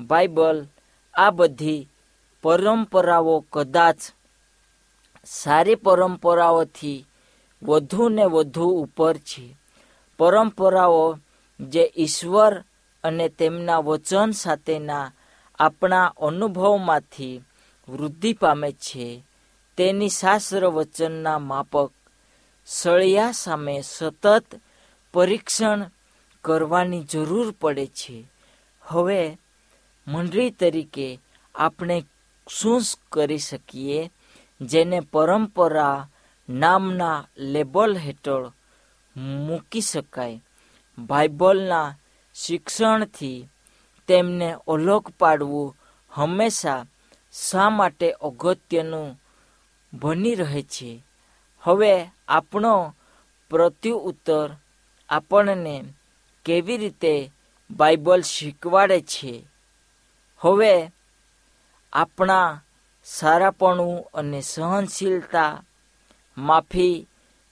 બાઇબલ 0.00 0.66
આ 1.14 1.30
બધી 1.30 1.88
પરંપરાઓ 2.42 3.44
કદાચ 3.52 3.96
સારી 5.30 5.74
પરંપરાઓથી 5.74 7.06
વધુ 7.62 8.08
ને 8.08 8.24
વધુ 8.24 8.68
ઉપર 8.68 9.16
છે. 9.16 9.56
પરંપરાઓ 10.18 11.18
જે 11.60 11.92
ઈશ્વર 11.96 12.64
અને 13.04 13.28
તેમના 13.28 13.78
વચન 13.78 14.30
સાથેના 14.30 15.12
આપણા 15.58 16.14
અનુભવમાંથી 16.20 17.42
વૃદ્ધિ 17.88 18.32
પામે 18.32 18.72
છે, 18.72 19.24
તેની 19.76 20.08
શાસ્ત્ર 20.08 20.66
વચનના 20.66 21.38
માપક 21.38 21.90
સળિયા 22.66 23.32
સામે 23.32 23.80
સતત 23.80 24.44
પરીક્ષણ 25.14 25.90
કરવાની 26.44 27.04
જરૂર 27.04 27.54
પડે 27.60 27.86
છે. 27.86 28.24
હવે 28.82 29.38
મંડળી 30.08 30.50
તરીકે 30.50 31.18
આપણે 31.54 32.04
શું 32.48 32.80
કરી 33.12 33.38
શકીએ? 33.38 34.10
જેને 34.60 35.00
પરંપરા 35.00 36.08
નામના 36.48 37.24
લેબલ 37.36 37.96
હેઠળ 37.96 38.52
મૂકી 39.16 39.80
શકાય. 39.80 40.42
બાઇબલના 40.98 41.94
શિક્ષણથી 42.34 43.48
તેમને 44.08 44.56
અલગ 44.68 45.08
પાડવું 45.18 45.76
હંમેશા 46.10 46.86
શા 47.32 47.70
માટે 47.70 48.12
અગત્યનું 48.12 49.20
બની 49.92 50.34
રહે 50.34 50.62
છે? 50.62 51.04
હવે 51.60 52.06
આપણો 52.28 52.94
પ્રત્યુત્તર 53.50 54.56
આપણને 55.08 55.84
કેવી 56.44 56.76
રીતે 56.76 57.30
બાઇબલ 57.70 58.20
શીખવાડે 58.20 59.00
છે? 59.00 59.44
હવે 60.38 60.90
આપણા 61.92 62.62
સારાપણું 63.10 64.10
અને 64.14 64.40
સહનશીલતા, 64.40 65.64
માફી, 66.38 67.06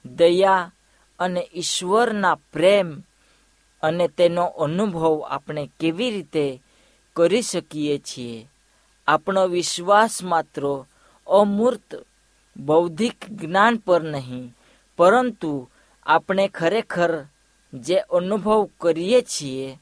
દયા 0.05 0.73
અને 1.19 1.49
ઈશ્વરના 1.55 2.35
પ્રેમ 2.35 3.01
અને 3.83 4.09
તેનો 4.09 4.45
અનુભવ 4.45 5.21
આપણે 5.21 5.71
કેવી 5.81 6.11
રીતે 6.11 6.63
કરી 7.17 7.43
શકીએ 7.43 7.99
છીએ? 7.99 8.49
આપણો 9.07 9.47
વિશ્વાસ 9.47 10.23
માત્ર 10.23 10.85
અમૂર્ત 11.27 12.07
બૌદ્ધિક 12.57 13.31
જ્ઞાન 13.31 13.77
પર 13.77 14.03
નહીં, 14.03 14.55
પરંતુ 14.97 15.69
આપણે 16.07 16.49
ખરેખર 16.49 17.25
જે 17.75 17.97
અનુભવ 17.97 18.69
કરીએ 18.81 19.23
છીએ 19.23 19.79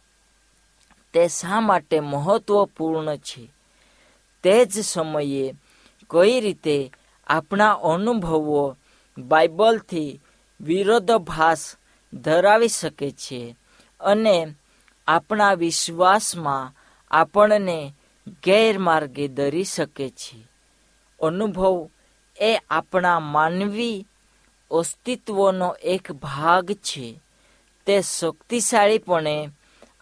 તે 1.15 1.29
શા 1.29 1.61
માટે 1.61 2.01
મહત્વપૂર્ણ 2.01 3.17
છે? 3.17 3.49
તે 4.43 4.65
જ 4.65 4.81
સમયે 4.81 5.55
કઈ 6.11 6.41
રીતે 6.41 6.93
આપણા 7.27 7.73
અનુભવો 7.73 8.77
બાઇબલથી 9.19 10.21
વિરોધાભાસ 10.61 11.77
ધરાવી 12.15 12.69
શકે 12.69 13.11
છે 13.11 13.57
અને 14.01 14.47
આપણા 15.07 15.55
વિશ્વાસમાં 15.55 16.73
આપણને 17.11 17.95
ગેરમાર્ગે 18.45 19.29
દરી 19.29 19.65
શકે 19.65 20.11
છે? 20.11 20.45
અનુભવ 21.21 21.89
એ 22.41 22.57
આપણા 22.71 23.19
માનવી 23.21 24.07
અસ્તિત્વનો 24.71 25.77
એક 25.83 26.13
ભાગ 26.13 26.73
છે. 26.73 27.21
તે 27.87 28.01
શક્તિશાળીપણે 28.01 29.49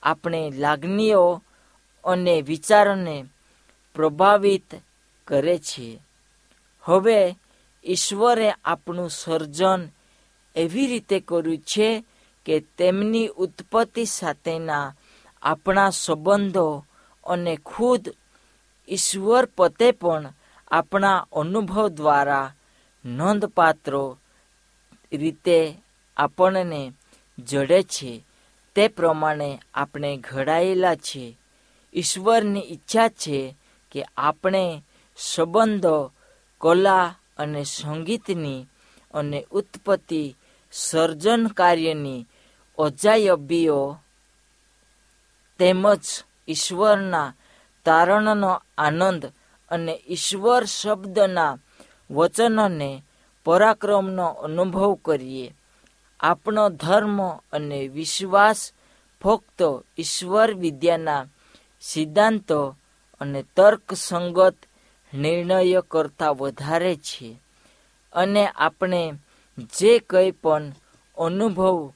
આપણે 0.03 0.51
લાગણીઓ 0.51 1.43
અને 2.05 2.43
વિચારોને 2.43 3.25
પ્રભાવિત 3.95 4.75
કરે 5.27 5.59
છે. 5.59 6.03
હવે 6.81 7.37
ઈશ્વરે 7.85 8.53
આપણું 8.65 9.11
સર્જન 9.11 9.89
એવી 10.57 10.87
રીતે 10.87 11.21
કર્યું 11.21 11.59
છે 11.59 12.05
કે 12.47 12.61
તેમની 12.61 13.27
ઉત્પત્તિ 13.27 14.05
સાથેના 14.05 14.95
આપણા 15.43 15.91
સંબંધો 15.91 16.85
અને 17.25 17.59
ખુદ 17.67 18.15
ઈશ્વર 18.89 19.49
પતે 19.57 19.93
પણ 19.93 20.33
આપણા 20.71 21.27
અનુભવ 21.33 21.89
દ્વારા 21.89 22.55
નોંધપાત્ર 23.05 24.17
રીતે 25.13 25.75
આપણને 26.17 26.93
જડે 27.39 27.83
છે. 27.83 28.25
તે 28.75 28.89
પ્રમાણે 28.89 29.59
આપણે 29.75 30.17
ઘડાયેલા 30.17 30.95
છે. 30.95 31.39
ઈશ્વરની 31.95 32.61
ઈચ્છા 32.61 33.09
છે 33.09 33.55
કે 33.91 34.05
આપણે 34.17 34.83
સંબંધો, 35.17 36.13
કલા 36.61 37.15
અને 37.39 37.65
સંગીતની 37.65 38.67
અને 39.15 39.47
ઉત્પત્તિ 39.51 40.37
સર્જન 40.73 41.47
કાર્યની 41.47 42.27
અજાયબીઓ 42.79 43.99
તેમજ 45.59 46.01
ઈશ્વરના 46.49 47.35
તારણનો 47.85 48.63
આનંદ 48.79 49.33
અને 49.71 50.01
ઈશ્વર 50.09 50.65
શબ્દના 50.65 51.59
વચનને 52.11 53.03
પરાક્રમનો 53.45 54.27
અનુભવ 54.27 54.95
કરીએ. 54.95 55.55
આપણો 56.21 56.69
ધર્મ 56.69 57.29
અને 57.53 57.89
વિશ્વાસ 57.89 58.73
ફક્ત 59.23 59.85
ઈશ્વર 59.99 60.55
વિદ્યાના 60.55 61.27
સિદ્ધાંતો 61.81 62.77
અને 63.21 63.45
તર્કસંગત 63.57 64.55
નિર્ણય 65.15 65.83
કરતાં 65.89 66.37
વધારે 66.37 66.97
છે. 66.97 67.39
અને 68.13 68.47
આપણે 68.47 69.13
જે 69.59 69.99
કંઈ 69.99 70.31
પણ 70.31 70.73
અનુભવ 71.19 71.93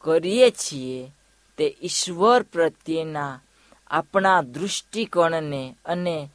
કરીએ 0.00 0.50
છીએ, 0.50 1.10
તે 1.58 1.76
ઈશ્વર 1.82 2.42
પ્રત્યેના 2.42 3.40
આપણા 3.86 4.42
દૃષ્ટિકોણને 4.42 5.76
અને 5.84 6.30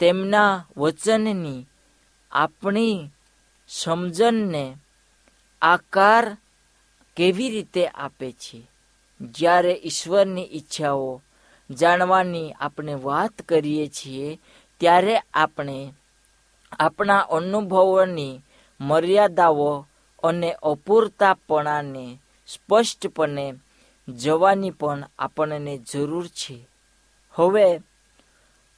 તેમના 0.00 0.66
વચનની 0.76 1.66
આપણી 2.32 3.10
સમજણને 3.68 4.76
આકાર 5.62 6.36
કેવી 7.16 7.50
રીતે 7.50 7.86
આપે 7.86 8.32
છે. 8.32 8.70
જ્યારે 9.20 9.80
ઈશ્વરની 9.84 10.48
ઈચ્છાઓ 10.52 11.22
જાણવાની 11.70 12.52
આપણે 12.52 12.94
વાત 12.94 13.42
કરીએ 13.42 13.86
છીએ 13.86 14.40
ત્યારે 14.80 15.18
આપણે 15.34 15.92
આપણા 16.72 17.18
અનુભવોની 17.18 18.40
મર્યાદાઓ 18.80 19.86
અને 20.22 20.52
અપૂરતાપણાને 20.52 22.18
સ્પષ્ટપણે 22.46 23.54
જવાની 24.08 24.70
પણ 24.70 25.04
આપણને 25.18 25.78
જરૂર 25.92 26.26
છે. 26.26 26.68
હવે, 27.34 27.80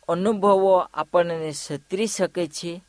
અનુભવો 0.09 0.79
આપણને 0.79 1.51
સતરી 1.51 2.07
શકે 2.07 2.47
છે. 2.47 2.83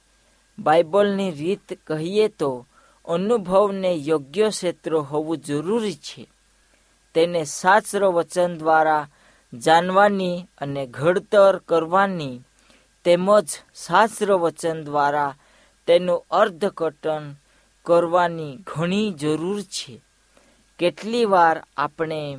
બાઇબલની 0.59 1.31
રીત 1.31 1.79
કહીએ 1.87 2.27
તો, 2.27 2.67
અનુભવને 3.05 3.93
યોગ્ય 3.93 4.49
ક્ષેત્ર 4.49 4.95
હોવું 4.95 5.37
જરૂરી 5.37 5.93
છે. 5.93 6.27
તેને 7.13 7.45
શાસ્ત્ર 7.45 8.05
વચન 8.05 8.57
દ્વારા 8.57 9.07
જાણવાની 9.53 10.45
અને 10.57 10.87
ઘડતર 10.87 11.57
કરવાની 11.57 12.39
તેમજ 13.03 13.47
શાસ્ત્ર 13.85 14.31
વચન 14.31 14.83
દ્વારા 14.83 15.35
તેનું 15.87 16.25
અર્થઘટન 16.31 17.35
કરવાની 17.83 18.57
ઘણી 18.63 19.11
જરૂર 19.11 19.61
છે. 19.61 20.01
કેટલી 20.79 21.25
વાર 21.25 21.63
આપણે 21.77 22.37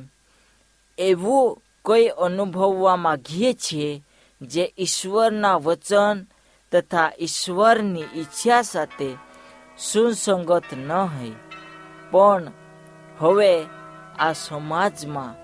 એવું 0.97 1.61
કંઈ 1.85 2.07
અનુભવવા 2.07 2.95
માગીએ 2.95 3.53
છીએ 3.53 4.03
જે 4.41 4.73
ઈશ્વરના 4.77 5.55
વચન 5.55 6.25
તથા 6.71 7.11
ઈશ્વરની 7.19 8.03
ઈચ્છા 8.03 8.61
સાથે 8.61 9.15
સુસંગત 9.77 10.63
ન 10.73 10.91
હોય. 10.91 11.31
પણ 12.11 12.51
હવે 13.19 13.65
આ 14.19 14.33
સમાજમાં 14.33 15.43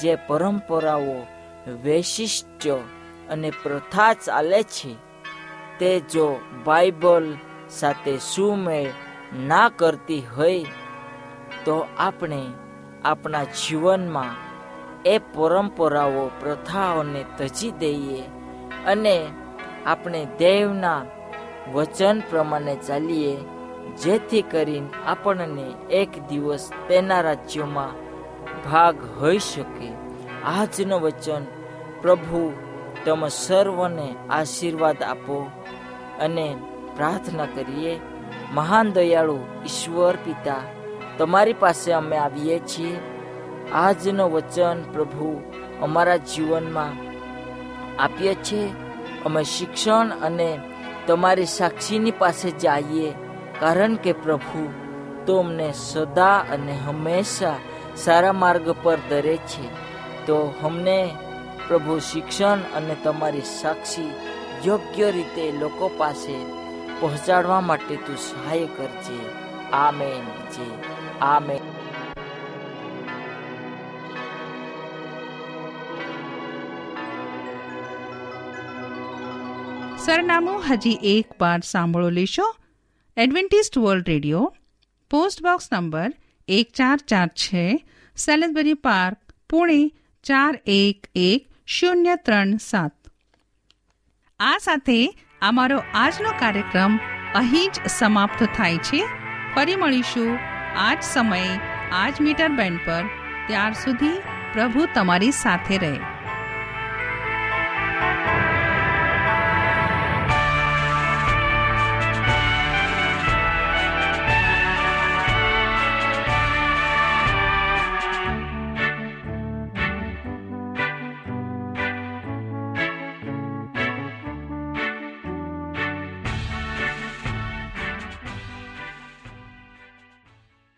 જે 0.00 0.16
પરંપરાઓ 0.16 1.26
વૈશિષ્ટ્ય 1.82 2.78
અને 3.30 3.50
પ્રથા 3.62 4.14
ચાલે 4.14 4.62
છે. 4.62 4.96
તે 5.78 6.00
જો 6.00 6.40
બાઇબલ 6.64 7.36
સાથે 7.70 8.18
સુમેળ 8.18 8.88
ના 9.46 9.68
કરતી 9.68 10.22
હોય, 10.36 10.64
તો 11.64 11.86
આપણે 11.98 12.42
આપણા 13.04 13.44
જીવનમાં 13.44 14.34
એ 15.04 15.18
પરંપરાઓ, 15.18 16.30
પ્રથાઓને 16.40 17.24
તજી 17.38 17.70
દઈએ 17.70 18.22
અને 18.86 19.26
આપણે 19.86 20.26
દેવના 20.38 21.04
વચન 21.72 22.22
પ્રમાણે 22.30 22.76
ચાલીએ, 22.88 23.36
જેથી 24.02 24.42
કરીને 24.42 24.88
આપણને 25.06 25.66
એક 25.90 26.28
દિવસ 26.28 26.70
તેના 26.88 27.20
રાજ્યોમાં 27.20 27.94
ભાગ 28.70 28.96
હોઈ 29.20 29.38
શકે. 29.38 29.88
આજનું 30.44 31.00
વચન 31.00 31.44
પ્રભુ 32.02 32.52
તમે 33.04 33.28
સર્વને 33.28 34.14
આશીર્વાદ 34.30 35.02
આપો 35.02 35.50
અને 36.20 36.56
પ્રાર્થના 36.96 37.44
કરીએ, 37.44 38.00
મહાન 38.52 38.92
દયાળુ 38.92 39.38
ઈશ્વર 39.64 40.16
પિતા, 40.24 40.62
તમારી 41.18 41.52
પાસે 41.52 41.92
અમે 41.92 42.16
આવીએ 42.16 42.58
છીએ. 42.58 42.96
આજનો 43.72 44.30
વચન 44.30 44.82
પ્રભુ 44.92 45.42
અમારા 45.82 46.16
જીવનમાં 46.16 46.94
આપીએ 48.02 48.34
છીએ. 48.34 48.68
અમે 49.26 49.44
શિક્ષણ 49.44 50.10
અને 50.22 50.60
તમારી 51.06 51.44
સાક્ષીની 51.44 52.10
પાસે 52.10 52.50
જઈએ, 52.50 53.14
કારણ 53.60 53.94
કે 53.94 54.12
પ્રભુ 54.12 54.72
તો 55.26 55.38
અમને 55.38 55.72
સદા 55.72 56.38
અને 56.38 56.72
હંમેશા 56.72 57.54
સારા 57.96 58.32
માર્ગ 58.32 58.74
પર 58.82 58.98
દરે 59.08 59.36
છે. 59.36 59.66
તો 60.26 60.54
અમને 60.64 61.10
પ્રભુ 61.70 61.98
શિક્ષણ 61.98 62.58
અને 62.58 62.96
તમારી 63.04 63.40
સાક્ષી 63.40 64.10
યોગ્ય 64.66 65.10
રીતે 65.10 65.52
લોકો 65.52 65.90
પાસે 65.98 66.44
પહોંચાડવા 67.00 67.60
માટે 67.60 67.96
તું 67.96 68.16
સહાય 68.16 68.66
કરજે. 68.66 69.30
આમેન 69.70 70.24
જે. 70.24 70.82
આમેન. 71.20 71.58
સરનામું 79.98 80.62
હજી 80.72 80.98
એક 81.02 81.42
વાર 81.42 81.60
સાંભળો 81.60 82.10
લેશો. 82.10 82.56
Adventist 83.16 83.78
World 83.78 84.08
Radio, 84.08 84.56
post 85.10 85.42
box 85.42 85.72
number 85.72 86.12
એક 86.48 86.72
ચાર 86.74 86.98
ચાર 87.08 87.28
છે 87.28 87.86
સેલેસબરી 88.16 88.74
પાર્ક, 88.74 89.32
પુણે 89.50 89.92
ચાર 90.22 90.60
એક 90.66 91.06
એક 91.14 91.49
શૂન્ય 91.72 92.16
ત્રણ 92.16 92.56
સાત. 92.56 92.92
આ 94.40 94.58
સાથે 94.58 95.24
અમારો 95.42 95.82
આજનો 95.94 96.30
કાર્યક્રમ 96.38 96.96
અહીં 97.34 97.70
જ 97.72 97.88
સમાપ્ત 97.88 98.48
થાય 98.56 98.76
છે. 98.76 99.04
ફરી 99.54 99.76
મળીશું 99.76 100.38
આ 100.76 100.94
જ 100.94 101.02
સમયે 101.02 101.60
આ 101.92 102.10
જ 102.10 102.12
મીટર 102.20 102.48
બેન્ડ 102.48 102.80
પર. 102.86 103.04
ત્યાર 103.46 103.72
સુધી 103.72 104.22
પ્રભુ 104.52 104.88
તમારી 104.94 105.30
સાથે 105.30 105.78
રહે. 105.78 106.09